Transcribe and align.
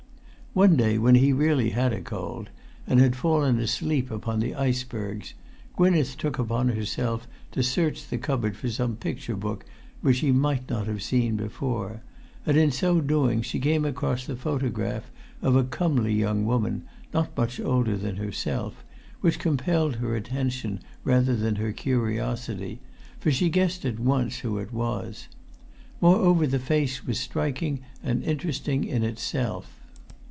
One 0.53 0.75
day, 0.75 0.97
when 0.97 1.15
he 1.15 1.31
really 1.31 1.69
had 1.69 1.93
a 1.93 2.01
cold, 2.01 2.49
and 2.85 2.99
had 2.99 3.15
fallen 3.15 3.57
asleep 3.57 4.11
upon 4.11 4.41
the 4.41 4.53
icebergs, 4.53 5.33
Gwynneth 5.77 6.17
took 6.17 6.37
upon 6.37 6.67
herself 6.67 7.25
to 7.53 7.63
search 7.63 8.05
the 8.09 8.17
cupboard 8.17 8.57
for 8.57 8.67
some 8.69 8.97
picture 8.97 9.37
book[Pg 9.37 9.61
257] 9.95 9.95
which 10.01 10.19
he 10.19 10.31
might 10.33 10.69
not 10.69 10.87
have 10.87 11.01
seen 11.01 11.37
before; 11.37 12.01
and 12.45 12.57
in 12.57 12.69
so 12.69 12.99
doing 12.99 13.41
she 13.41 13.61
came 13.61 13.85
across 13.85 14.25
the 14.25 14.35
photograph 14.35 15.09
of 15.41 15.55
a 15.55 15.63
comely 15.63 16.13
young 16.13 16.43
woman, 16.45 16.83
not 17.13 17.37
much 17.37 17.57
older 17.61 17.95
than 17.95 18.17
herself, 18.17 18.83
which 19.21 19.39
compelled 19.39 19.95
her 19.95 20.17
attention 20.17 20.81
rather 21.05 21.33
than 21.33 21.55
her 21.55 21.71
curiosity, 21.71 22.81
for 23.21 23.31
she 23.31 23.47
guessed 23.47 23.85
at 23.85 24.01
once 24.01 24.39
who 24.39 24.57
it 24.57 24.73
was. 24.73 25.29
Moreover, 26.01 26.45
the 26.45 26.59
face 26.59 27.07
was 27.07 27.17
striking 27.21 27.79
and 28.03 28.21
interesting 28.25 28.83
in 28.83 29.03
itself. 29.03 29.77